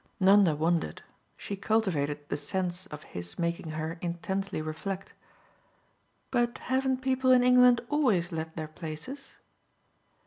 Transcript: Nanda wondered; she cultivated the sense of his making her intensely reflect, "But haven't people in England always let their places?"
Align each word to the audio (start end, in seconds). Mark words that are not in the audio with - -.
Nanda 0.19 0.55
wondered; 0.55 1.03
she 1.37 1.55
cultivated 1.55 2.27
the 2.27 2.35
sense 2.35 2.87
of 2.87 3.03
his 3.03 3.37
making 3.37 3.69
her 3.69 3.99
intensely 4.01 4.59
reflect, 4.59 5.13
"But 6.31 6.57
haven't 6.57 7.03
people 7.03 7.29
in 7.31 7.43
England 7.43 7.81
always 7.87 8.31
let 8.31 8.55
their 8.55 8.67
places?" 8.67 9.37